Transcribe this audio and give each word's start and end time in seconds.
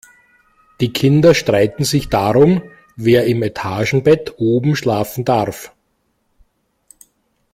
Die 0.79 0.91
Kinder 0.91 1.35
streiten 1.35 1.83
sich 1.83 2.09
darum, 2.09 2.63
wer 2.95 3.27
im 3.27 3.43
Etagenbett 3.43 4.33
oben 4.39 4.75
schlafen 4.75 5.25
darf. 5.25 5.73